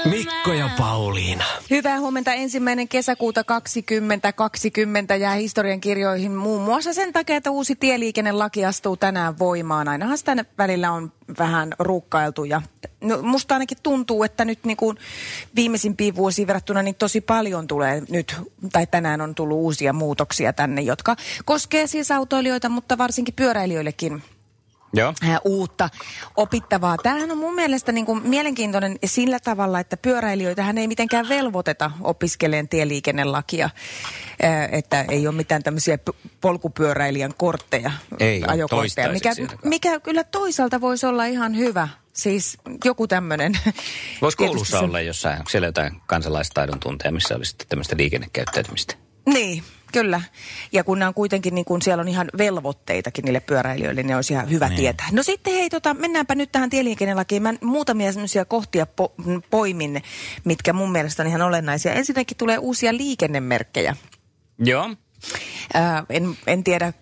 Mikko 0.05 0.53
ja 0.53 0.70
Pauliina. 0.77 1.46
Hyvää 1.70 2.00
huomenta 2.00 2.34
ensimmäinen 2.34 2.88
kesäkuuta 2.88 3.43
2020 3.43 5.15
jää 5.15 5.34
historian 5.34 5.82
kirjoihin 5.82 6.32
muun 6.32 6.62
muassa 6.62 6.93
sen 6.93 7.13
takia, 7.13 7.36
että 7.36 7.51
uusi 7.51 7.75
tieliikennelaki 7.75 8.65
astuu 8.65 8.98
tänään 8.98 9.39
voimaan. 9.39 9.88
Ainahan 9.88 10.17
sitä 10.17 10.46
välillä 10.58 10.91
on 10.91 11.12
vähän 11.39 11.74
ruukkailtu 11.79 12.43
ja 12.43 12.62
no, 13.01 13.22
musta 13.22 13.55
ainakin 13.55 13.77
tuntuu, 13.84 14.24
että 14.24 14.46
nyt 14.46 14.60
niin 14.65 14.77
kuin 14.77 14.98
viimeisimpiin 15.55 16.15
vuosiin 16.15 16.48
verrattuna 16.48 16.82
niin 16.82 16.96
tosi 16.96 17.22
paljon 17.22 17.67
tulee 17.67 18.03
nyt, 18.10 18.36
tai 18.72 18.88
tänään 18.88 19.22
on 19.22 19.36
tullut 19.36 19.58
uusia 19.58 19.93
muutoksia 19.93 20.53
tänne, 20.53 20.82
jotka 20.82 21.15
koskee 21.46 21.88
siis 21.88 22.12
autoilijoita, 22.12 22.70
mutta 22.70 22.98
varsinkin 22.98 23.34
pyöräilijöillekin 23.34 24.24
Joo. 24.94 25.14
äh, 25.24 25.40
uutta 25.46 25.90
opittavaa. 26.38 26.98
Tämähän 26.98 27.32
on 27.32 27.38
mun 27.38 27.56
mielestä 27.56 27.92
niin 27.92 28.06
kuin 28.06 28.28
mielenkiintoinen 28.28 28.98
sillä 29.06 29.40
tavalla, 29.40 29.80
että 29.80 29.98
pyöräilijöitä 29.98 30.64
hän 30.64 30.78
ei 30.78 30.88
mitenkään 30.88 31.30
velvoiteta 31.30 31.92
opiskeleen 32.02 32.70
tieliikennelakia, 32.70 33.66
äh, 33.66 34.70
että 34.72 35.06
ei 35.10 35.28
ole 35.28 35.36
mitään 35.36 35.64
tämmöisiä 35.64 35.98
polkupyöräilijän 36.42 37.34
kortteja, 37.38 37.92
Ei 38.20 38.44
ajokortteja, 38.48 39.12
mikä, 39.12 39.32
mikä 39.64 40.00
kyllä 40.00 40.24
toisaalta 40.24 40.82
voisi 40.82 41.06
olla 41.06 41.26
ihan 41.26 41.58
hyvä. 41.58 41.88
Siis 42.14 42.58
joku 42.86 43.08
tämmöinen. 43.08 43.54
Voisi 44.22 44.38
koulussa 44.38 44.80
olla 44.80 45.02
jossain, 45.02 45.38
onko 45.38 45.50
siellä 45.50 45.68
jotain 45.68 46.02
kansalaistaidon 46.08 46.80
tunteja, 46.80 47.12
missä 47.12 47.36
olisi 47.36 47.56
tämmöistä 47.70 47.98
liikennekäyttäytymistä? 47.98 48.96
Niin, 49.26 49.64
Kyllä. 49.94 50.22
Ja 50.72 50.84
kun 50.84 51.04
on 51.04 51.14
kuitenkin, 51.14 51.56
niin 51.56 51.66
kun 51.66 51.82
siellä 51.82 52.02
on 52.02 52.08
ihan 52.08 52.30
velvoitteitakin 52.38 53.26
niille 53.26 53.40
pyöräilijöille, 53.40 54.04
niin 54.04 54.16
olisi 54.16 54.34
ihan 54.34 54.50
hyvä 54.50 54.70
Niin. 54.70 54.78
tietää. 54.78 55.08
No 55.12 55.24
sitten 55.24 55.54
hei, 55.54 55.70
tota, 55.70 55.94
mennäänpä 55.94 56.36
nyt 56.36 56.52
tähän 56.52 56.70
tieliikennelakiin. 56.70 57.44
Mä 57.44 57.54
muutamia 57.62 58.12
sellaisia 58.12 58.46
kohtia 58.46 58.88
po- 59.02 59.42
poimin, 59.50 60.04
mitkä 60.44 60.74
mun 60.74 60.92
mielestä 60.92 61.24
on 61.24 61.28
ihan 61.28 61.42
olennaisia. 61.42 61.94
Ensinnäkin 61.94 62.38
tulee 62.38 62.58
uusia 62.58 62.94
liikennemerkkejä. 62.98 63.96
Joo. 64.60 64.90
Ää, 65.74 66.06
en, 66.10 66.38
en 66.48 66.63
tiedä, 66.63 66.94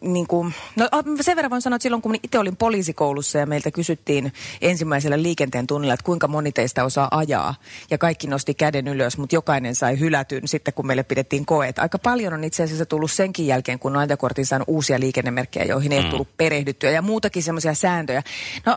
niin 0.00 0.26
kuin, 0.26 0.54
no 0.76 0.88
ah, 0.92 1.04
sen 1.20 1.36
verran 1.36 1.50
voin 1.50 1.62
sanoa, 1.62 1.76
että 1.76 1.82
silloin 1.82 2.02
kun 2.02 2.14
itse 2.22 2.38
olin 2.38 2.56
poliisikoulussa 2.56 3.38
ja 3.38 3.46
meiltä 3.46 3.70
kysyttiin 3.70 4.32
ensimmäisellä 4.60 5.22
liikenteen 5.22 5.66
tunnilla, 5.66 5.94
että 5.94 6.04
kuinka 6.04 6.28
moni 6.28 6.52
teistä 6.52 6.84
osaa 6.84 7.08
ajaa. 7.10 7.54
Ja 7.90 7.98
kaikki 7.98 8.26
nosti 8.26 8.54
käden 8.54 8.88
ylös, 8.88 9.18
mutta 9.18 9.36
jokainen 9.36 9.74
sai 9.74 9.98
hylätyn 9.98 10.48
sitten, 10.48 10.74
kun 10.74 10.86
meille 10.86 11.02
pidettiin 11.02 11.46
koet. 11.46 11.78
Aika 11.78 11.98
paljon 11.98 12.34
on 12.34 12.44
itse 12.44 12.62
asiassa 12.62 12.86
tullut 12.86 13.12
senkin 13.12 13.46
jälkeen, 13.46 13.78
kun 13.78 13.96
on 13.96 14.08
saanut 14.42 14.68
uusia 14.68 15.00
liikennemerkkejä, 15.00 15.64
joihin 15.64 15.92
ei 15.92 15.98
ole 15.98 16.10
tullut 16.10 16.36
perehdyttyä 16.36 16.90
ja 16.90 17.02
muutakin 17.02 17.42
semmoisia 17.42 17.74
sääntöjä. 17.74 18.22
No 18.66 18.76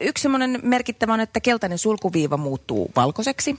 yksi 0.00 0.22
semmoinen 0.22 0.60
merkittävä 0.62 1.14
on, 1.14 1.20
että 1.20 1.40
keltainen 1.40 1.78
sulkuviiva 1.78 2.36
muuttuu 2.36 2.90
valkoiseksi. 2.96 3.58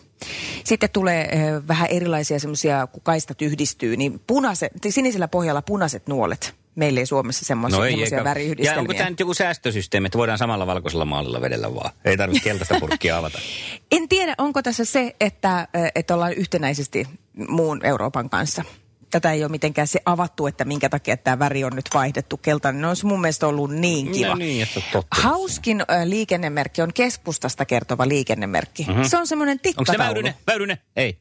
Sitten 0.64 0.90
tulee 0.90 1.30
vähän 1.68 1.90
erilaisia 1.90 2.40
semmoisia, 2.40 2.88
kun 2.88 3.02
kaistat 3.04 3.42
yhdistyy, 3.42 3.98
niin 3.98 4.22
punaise, 4.28 4.70
sinisellä 4.90 5.23
pohjalla 5.28 5.62
punaiset 5.62 6.08
nuolet. 6.08 6.56
Meillä 6.76 7.00
ei 7.00 7.06
Suomessa 7.06 7.46
semmoisia, 7.46 7.80
No 7.80 7.86
ei, 7.86 7.96
väriyhdistelmiä. 8.24 8.76
Ja 8.78 8.82
onko 8.82 8.94
tämä 8.94 9.10
nyt 9.10 9.20
joku 9.20 9.34
säästösysteemi, 9.34 10.06
että 10.06 10.18
voidaan 10.18 10.38
samalla 10.38 10.68
valkoisella 10.68 11.06
maalilla 11.06 11.42
vedellä 11.42 11.76
vaan? 11.76 11.92
Ei 12.06 12.18
tarvitse 12.18 12.44
keltaista 12.44 12.80
purkkia 12.80 13.18
avata. 13.18 13.40
En 13.92 14.10
tiedä, 14.10 14.36
onko 14.38 14.62
tässä 14.62 14.86
se, 14.86 15.16
että, 15.20 15.68
että 15.96 16.14
ollaan 16.14 16.34
yhtenäisesti 16.34 17.08
muun 17.48 17.86
Euroopan 17.86 18.30
kanssa. 18.30 18.64
Tätä 19.10 19.32
ei 19.32 19.44
ole 19.44 19.52
mitenkään 19.52 19.88
se 19.88 20.00
avattu, 20.06 20.48
että 20.48 20.66
minkä 20.66 20.90
takia 20.90 21.18
tämä 21.18 21.40
väri 21.40 21.64
on 21.64 21.72
nyt 21.76 21.90
vaihdettu 21.94 22.38
keltainen. 22.38 22.82
Ne 22.82 22.88
olisi 22.88 23.06
mun 23.06 23.22
mielestä 23.22 23.48
ollut 23.48 23.72
niin 23.72 24.12
kiva. 24.12 24.28
No 24.28 24.36
niin, 24.36 24.64
että 24.64 24.82
totta. 24.92 25.22
Hauskin 25.22 25.82
ö, 25.82 25.86
liikennemerkki 26.04 26.82
on 26.82 26.94
keskustasta 26.94 27.66
kertova 27.66 28.08
liikennemerkki. 28.08 28.86
Mm-hmm. 28.88 29.04
Se 29.04 29.18
on 29.18 29.28
semmoinen 29.28 29.54
Onko 29.54 29.62
se 29.64 29.70
tikkataulu. 29.76 30.04
Väyrynen? 30.04 30.34
Väyrynen? 30.48 30.78
Ei. 30.96 31.18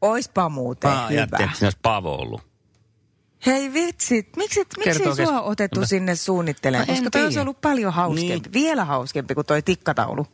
Oispa 0.00 0.48
muuten 0.48 0.90
Ah, 0.90 1.10
hyvä. 1.10 1.22
että 1.22 1.36
siinä 1.38 1.66
olisi 1.66 1.78
Paavo 1.82 2.14
ollut. 2.14 2.40
Hei 3.46 3.72
vitsit, 3.72 4.28
miksi, 4.36 4.60
miksi 4.84 5.02
ei 5.02 5.26
sua 5.26 5.42
otettu 5.42 5.86
sinne 5.86 6.16
suunnittelemaan? 6.16 6.88
No 6.88 6.94
Koska 6.94 7.10
toi 7.10 7.24
olisi 7.24 7.38
ollut 7.38 7.60
paljon 7.60 7.92
hauskempi, 7.92 8.48
Niin. 8.48 8.52
vielä 8.52 8.84
hauskempi 8.84 9.34
kuin 9.34 9.46
toi 9.46 9.62
tikkataulu. 9.62 10.26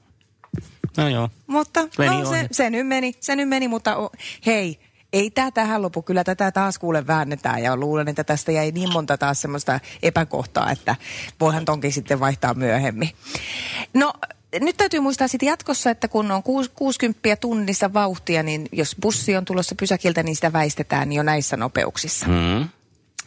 No 0.96 1.08
joo. 1.08 1.28
Mutta 1.46 1.88
Meni 1.99 2.23
no, 2.23 2.30
se, 2.30 2.49
se 2.52 2.70
nyt 2.70 2.87
meni, 2.87 3.14
se 3.20 3.37
nyt 3.37 3.49
meni, 3.49 3.68
mutta 3.68 3.96
o, 3.96 4.11
hei, 4.46 4.78
ei 5.12 5.30
tämä 5.30 5.50
tähän 5.50 5.82
lopu. 5.82 6.02
Kyllä 6.02 6.25
tätä 6.25 6.52
taas 6.52 6.78
kuule 6.78 7.06
väännetään 7.06 7.62
ja 7.62 7.76
luulen, 7.76 8.08
että 8.08 8.25
tästä 8.25 8.52
jäi 8.52 8.70
niin 8.70 8.92
monta 8.92 9.18
taas 9.18 9.40
semmoista 9.42 9.80
epäkohtaa, 10.02 10.70
että 10.70 10.96
voihan 11.40 11.64
tonkin 11.64 11.92
sitten 11.92 12.20
vaihtaa 12.20 12.54
myöhemmin. 12.54 13.11
No 13.94 14.12
nyt 14.61 14.76
täytyy 14.76 15.00
muistaa 15.00 15.28
sitten 15.28 15.46
jatkossa, 15.46 15.90
että 15.90 16.08
kun 16.08 16.30
on 16.30 16.42
kuus- 16.42 16.68
60 16.75 17.37
tunnissa 17.37 17.92
vauhtia, 17.92 18.42
niin 18.42 18.68
jos 18.73 18.96
bussi 19.02 19.37
on 19.37 19.44
tulossa 19.44 19.75
pysäkiltä, 19.75 20.23
niin 20.23 20.34
sitä 20.34 20.52
väistetään 20.52 21.12
jo 21.12 21.23
näissä 21.23 21.56
nopeuksissa. 21.56 22.26
Mm. 22.26 22.68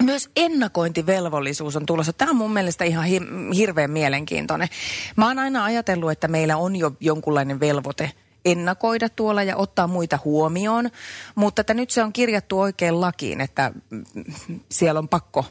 Myös 0.08 0.30
ennakointivelvollisuus 0.36 1.76
on 1.76 1.86
tulossa. 1.86 2.14
Tämä 2.14 2.32
on 2.32 2.38
mun 2.38 2.54
mielestä 2.54 2.84
ihan 2.86 3.06
hi- 3.06 3.22
hirveän 3.56 3.92
mielenkiintoinen. 3.92 4.68
Mä 5.16 5.28
oon 5.28 5.40
aina 5.40 5.64
ajatellut, 5.64 6.12
että 6.12 6.28
meillä 6.28 6.58
on 6.58 6.76
jo 6.76 6.92
jonkunlainen 7.00 7.60
velvoite 7.60 8.12
ennakoida 8.46 9.10
tuolla 9.10 9.44
ja 9.44 9.56
ottaa 9.58 9.88
muita 9.88 10.20
huomioon, 10.26 10.90
mutta 11.36 11.62
että 11.62 11.74
nyt 11.74 11.90
se 11.90 12.04
on 12.04 12.14
kirjattu 12.14 12.60
oikein 12.60 13.02
lakiin, 13.02 13.42
että 13.42 13.72
siellä 14.72 15.00
on 15.00 15.10
pakko 15.10 15.46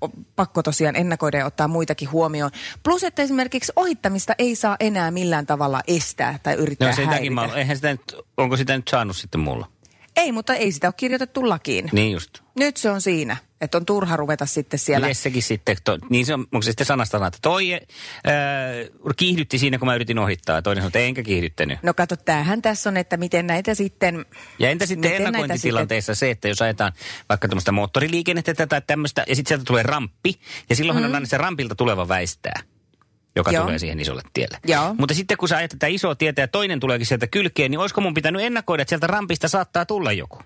o- 0.00 0.10
pakko 0.36 0.62
tosiaan 0.62 0.96
ennakoida 0.96 1.38
ja 1.38 1.46
ottaa 1.46 1.68
muitakin 1.68 2.10
huomioon. 2.12 2.50
Plus, 2.82 3.04
että 3.04 3.22
esimerkiksi 3.22 3.72
ohittamista 3.76 4.34
ei 4.38 4.56
saa 4.56 4.76
enää 4.80 5.10
millään 5.10 5.46
tavalla 5.46 5.80
estää 5.88 6.38
tai 6.42 6.54
yrittää 6.54 6.88
No 6.88 6.94
sitäkin 6.94 7.10
häiritä. 7.12 7.34
mä, 7.34 7.58
eihän 7.60 7.76
sitä 7.76 7.90
nyt, 7.90 8.16
onko 8.36 8.56
sitä 8.56 8.76
nyt 8.76 8.88
saanut 8.88 9.16
sitten 9.16 9.40
mulla? 9.40 9.66
Ei, 10.16 10.32
mutta 10.32 10.54
ei 10.54 10.72
sitä 10.72 10.86
ole 10.86 10.94
kirjoitettu 10.96 11.48
lakiin. 11.48 11.88
Niin 11.92 12.12
just. 12.12 12.38
Nyt 12.58 12.76
se 12.76 12.90
on 12.90 13.00
siinä, 13.00 13.36
että 13.60 13.78
on 13.78 13.86
turha 13.86 14.16
ruveta 14.16 14.46
sitten 14.46 14.78
siellä... 14.78 15.06
Miten 15.06 15.22
sekin 15.22 15.42
sitten, 15.42 15.76
to, 15.84 15.98
niin 16.10 16.26
se 16.26 16.34
on, 16.34 16.40
onko 16.40 16.62
se 16.62 16.70
sitten 16.70 16.86
sanasta 16.86 17.12
sanaa, 17.12 17.28
että 17.28 17.38
toi 17.42 17.72
ää, 17.72 17.82
kiihdytti 19.16 19.58
siinä, 19.58 19.78
kun 19.78 19.88
mä 19.88 19.94
yritin 19.94 20.18
ohittaa. 20.18 20.62
Toinen 20.62 20.82
sanoi, 20.82 20.88
että 20.88 20.98
enkä 20.98 21.22
kiihdyttänyt. 21.22 21.78
No 21.82 21.94
kato, 21.94 22.16
tämähän 22.16 22.62
tässä 22.62 22.90
on, 22.90 22.96
että 22.96 23.16
miten 23.16 23.46
näitä 23.46 23.74
sitten... 23.74 24.24
Ja 24.58 24.70
entä 24.70 24.86
sitten 24.86 25.14
ennakointitilanteessa 25.14 26.14
se, 26.14 26.30
että 26.30 26.48
jos 26.48 26.62
ajetaan 26.62 26.92
vaikka 27.28 27.48
tämmöistä 27.48 27.72
moottoriliikennettä 27.72 28.66
tai 28.66 28.82
tämmöistä, 28.86 29.24
ja 29.28 29.36
sitten 29.36 29.48
sieltä 29.48 29.64
tulee 29.64 29.82
ramppi, 29.82 30.34
ja 30.70 30.76
silloinhan 30.76 31.04
mm. 31.04 31.08
on 31.08 31.14
aina 31.14 31.26
se 31.26 31.38
rampilta 31.38 31.74
tuleva 31.74 32.08
väistää 32.08 32.60
joka 33.36 33.52
Joo. 33.52 33.64
tulee 33.64 33.78
siihen 33.78 34.00
isolle 34.00 34.22
tielle. 34.32 34.58
Joo. 34.66 34.94
Mutta 34.98 35.14
sitten 35.14 35.36
kun 35.36 35.48
sä 35.48 35.56
ajat 35.56 35.70
tätä 35.70 35.86
isoa 35.86 36.14
tietä 36.14 36.40
ja 36.42 36.48
toinen 36.48 36.80
tuleekin 36.80 37.06
sieltä 37.06 37.26
kylkeen, 37.26 37.70
niin 37.70 37.78
olisiko 37.78 38.00
mun 38.00 38.14
pitänyt 38.14 38.42
ennakoida, 38.42 38.82
että 38.82 38.88
sieltä 38.88 39.06
rampista 39.06 39.48
saattaa 39.48 39.86
tulla 39.86 40.12
joku? 40.12 40.38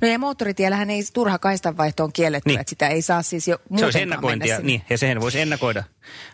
No 0.00 0.08
ja 0.08 0.18
moottoritiellähän 0.18 0.90
ei 0.90 1.02
turha 1.12 1.38
kaistanvaihto 1.38 2.04
on 2.04 2.12
kielletty, 2.12 2.48
Niin. 2.50 2.60
että 2.60 2.70
sitä 2.70 2.88
ei 2.88 3.02
saa 3.02 3.22
siis 3.22 3.48
jo 3.48 3.58
Se 3.76 3.84
olisi 3.84 4.02
ennakointia, 4.02 4.60
niin, 4.60 4.82
ja 4.90 4.98
sehän 4.98 5.20
voisi 5.20 5.40
ennakoida, 5.40 5.84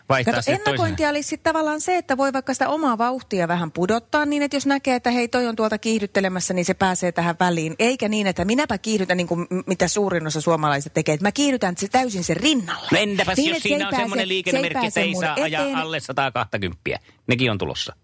vaihtaa 0.09 0.33
Kato, 0.33 0.51
ennakointia 0.51 1.09
olisi 1.09 1.29
sitten 1.29 1.53
tavallaan 1.53 1.81
se, 1.81 1.97
että 1.97 2.17
voi 2.17 2.33
vaikka 2.33 2.53
sitä 2.53 2.69
omaa 2.69 2.97
vauhtia 2.97 3.47
vähän 3.47 3.71
pudottaa 3.71 4.25
niin, 4.25 4.43
että 4.43 4.55
jos 4.55 4.65
näkee, 4.65 4.95
että 4.95 5.11
hei 5.11 5.27
toi 5.27 5.47
on 5.47 5.55
tuolta 5.55 5.77
kiihdyttelemässä, 5.77 6.53
niin 6.53 6.65
se 6.65 6.73
pääsee 6.73 7.11
tähän 7.11 7.35
väliin. 7.39 7.75
Eikä 7.79 8.09
niin, 8.09 8.27
että 8.27 8.45
minäpä 8.45 8.77
kiihdytän 8.77 9.17
niin 9.17 9.27
kuin 9.27 9.47
mitä 9.65 9.87
suurin 9.87 10.27
osa 10.27 10.41
suomalaisista 10.41 10.93
tekee, 10.93 11.13
että 11.13 11.25
mä 11.27 11.31
kiihdytän 11.31 11.77
se 11.77 11.87
täysin 11.87 12.23
sen 12.23 12.37
rinnalle. 12.37 12.87
No 12.91 12.97
entäpäs 12.97 13.37
Niin, 13.37 13.47
jos 13.49 13.57
että 13.57 13.63
se 13.63 13.69
siinä 13.69 13.87
on 13.87 13.95
semmoinen 13.95 14.23
se 14.23 14.27
liikennemerkki, 14.27 14.87
että 14.87 14.99
pääse 14.99 15.01
ei 15.01 15.15
saa 15.15 15.33
ajaa 15.43 15.81
alle 15.81 15.99
120. 16.03 16.81
Nekin 17.27 17.51
on 17.51 17.57
tulossa. 17.57 17.95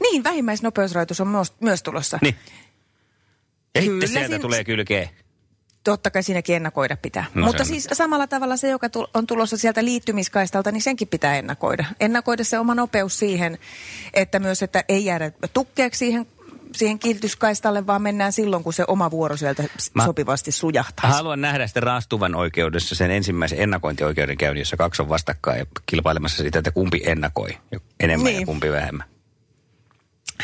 Niin, 0.00 0.24
vähimmäisnopeusrajoitus 0.24 1.20
on 1.20 1.28
myös, 1.28 1.54
myös 1.60 1.82
tulossa. 1.82 2.18
Niin. 2.22 2.34
Ja 3.74 3.82
Kyllä 3.82 3.92
sitten 3.92 4.08
sieltä 4.08 4.26
siinä- 4.28 4.38
tulee 4.42 4.64
kylkeen. 4.64 5.08
Totta 5.84 6.10
kai 6.10 6.22
siinäkin 6.22 6.56
ennakoida 6.56 6.96
pitää. 6.96 7.24
No 7.34 7.46
Mutta 7.46 7.64
se 7.64 7.68
on- 7.74 7.80
siis 7.80 7.88
samalla 7.92 8.26
tavalla 8.26 8.56
se, 8.56 8.68
joka 8.68 8.86
on 9.14 9.26
tulossa 9.26 9.56
sieltä 9.56 9.84
liittymiskaistalta, 9.84 10.72
niin 10.72 10.82
senkin 10.82 11.08
pitää 11.08 11.38
ennakoida. 11.38 11.84
Ennakoida 12.00 12.44
se 12.44 12.58
oma 12.58 12.74
nopeus 12.74 13.18
siihen, 13.18 13.58
että 14.14 14.38
myös, 14.38 14.62
että 14.62 14.84
ei 14.88 15.04
jäädä 15.04 15.32
tukkeeksi 15.52 15.98
siihen, 15.98 16.26
siihen 16.76 16.98
kiihdytyskaistalle, 16.98 17.86
vaan 17.86 18.02
mennään 18.02 18.32
silloin, 18.32 18.64
kun 18.64 18.72
se 18.72 18.84
oma 18.88 19.10
vuoro 19.10 19.36
sieltä 19.36 19.64
Mä- 19.94 20.04
sopivasti 20.04 20.52
sujahtaa. 20.52 21.10
Haluan 21.10 21.40
nähdä 21.40 21.66
sitten 21.66 21.82
raastuvan 21.82 22.34
oikeudessa 22.34 22.94
sen 22.94 23.10
ensimmäisen 23.10 23.60
ennakointioikeuden 23.60 24.38
käynnin, 24.38 24.60
jossa 24.60 24.76
kaksi 24.76 25.02
on 25.02 25.08
vastakkain 25.08 25.58
ja 25.58 25.66
kilpailemassa 25.86 26.42
sitä, 26.42 26.58
että 26.58 26.70
kumpi 26.70 27.00
ennakoi 27.06 27.58
enemmän 28.00 28.32
ja 28.32 28.36
Niin. 28.38 28.46
kumpi 28.46 28.70
vähemmän. 28.72 29.06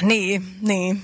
Niin, 0.03 0.45
niin. 0.61 1.03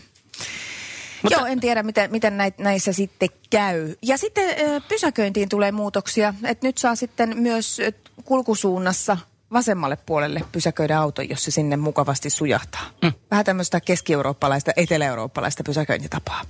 Mutta- 1.22 1.38
Joo, 1.38 1.46
en 1.46 1.61
tiedä, 1.61 1.83
miten, 1.83 2.11
miten 2.11 2.37
näit, 2.37 2.59
näissä 2.59 2.92
sitten 2.92 3.28
käy. 3.50 3.94
Ja 4.02 4.16
sitten 4.18 4.54
pysäköintiin 4.88 5.48
tulee 5.48 5.72
muutoksia, 5.72 6.35
että 6.44 6.66
nyt 6.66 6.78
saa 6.78 6.94
sitten 6.96 7.38
myös 7.38 7.80
kulkusuunnassa 8.24 9.16
vasemmalle 9.52 9.96
puolelle 10.06 10.40
pysäköidä 10.52 10.98
auto, 10.98 11.22
jos 11.22 11.44
se 11.44 11.50
sinne 11.50 11.76
mukavasti 11.76 12.30
sujahtaa. 12.30 12.90
Mm. 13.02 13.12
Vähän 13.30 13.44
tämmöistä 13.44 13.80
keski-eurooppalaista, 13.80 14.72
etelä-eurooppalaista 14.76 15.64
pysäköintitapaa. 15.64 16.42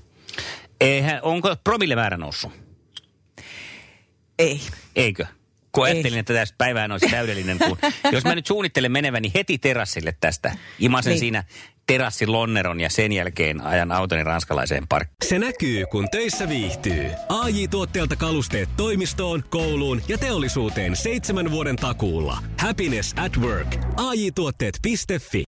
Eihän, 0.81 1.21
onko 1.23 1.57
promillemäärä 1.65 2.17
noussut? 2.17 2.53
Ei. 4.39 4.61
Eikö? 4.97 5.27
Kun 5.73 5.87
Ei. 5.87 5.93
ajattelin, 5.93 6.19
että 6.19 6.35
tästä 6.35 6.55
päivään 6.59 6.93
olisi 6.93 7.09
täydellinen, 7.11 7.59
kun 7.59 7.79
jos 8.13 8.25
mä 8.25 8.35
nyt 8.35 8.47
suunnittelen 8.47 8.93
meneväni 8.93 9.33
heti 9.35 9.59
terassille 9.59 10.17
tästä, 10.21 10.53
imasen 10.79 11.11
Niin. 11.11 11.21
siinä 11.21 11.45
terassin 11.93 12.33
lonneron 12.33 12.81
ja 12.81 12.91
sen 12.91 13.13
jälkeen 13.13 13.61
ajan 13.61 13.93
autoni 13.93 14.25
ranskalaiseen 14.25 14.89
parkkiin. 14.89 15.29
Se 15.29 15.39
näkyy, 15.39 15.87
kun 15.87 16.09
töissä 16.11 16.49
viihtyy. 16.49 17.11
ai 17.29 17.69
tuotteelta 17.69 18.17
kalusteet 18.17 18.69
toimistoon, 18.77 19.45
kouluun 19.51 20.03
ja 20.09 20.19
teollisuuteen 20.19 20.97
seitsemän 20.97 21.51
vuoden 21.51 21.77
takuulla. 21.77 22.39
Happiness 22.59 23.15
at 23.25 23.37
work. 23.37 23.77
AJ-tuotteet.fi 23.97 25.39